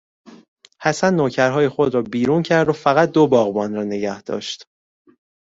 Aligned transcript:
حسن 0.81 1.13
نوکرهای 1.15 1.69
خود 1.69 1.93
را 1.93 2.01
بیرون 2.01 2.43
کرد 2.43 2.69
و 2.69 2.73
فقط 2.73 3.11
دو 3.11 3.27
باغبان 3.27 3.73
را 3.73 3.83
نگاه 3.83 4.21
داشت. 4.21 4.65